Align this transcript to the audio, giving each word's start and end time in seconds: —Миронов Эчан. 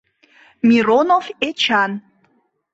—Миронов 0.67 1.25
Эчан. 1.47 1.91